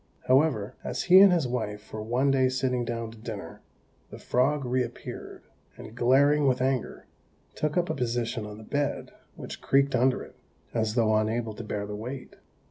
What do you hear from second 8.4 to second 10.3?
on the bed, which creaked under